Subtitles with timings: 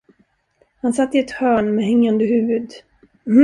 [0.81, 2.71] Han satt i ett hörn med hängande huvud.